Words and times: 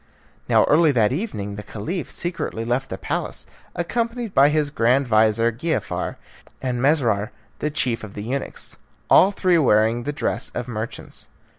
Now 0.49 0.63
early 0.63 0.91
that 0.93 1.11
evening 1.13 1.57
the 1.57 1.61
Caliph 1.61 2.09
secretly 2.09 2.65
left 2.65 2.89
the 2.89 2.97
palace, 2.97 3.45
accompanied 3.75 4.33
by 4.33 4.49
his 4.49 4.71
grand 4.71 5.05
vizir, 5.07 5.51
Giafar, 5.51 6.15
and 6.59 6.81
Mesrour, 6.81 7.29
chief 7.73 8.03
of 8.03 8.15
the 8.15 8.23
eunuchs, 8.23 8.77
all 9.11 9.29
three 9.31 9.59
wearing 9.59 10.01
the 10.01 10.11
dresses 10.11 10.49
of 10.55 10.67
merchants. 10.67 11.29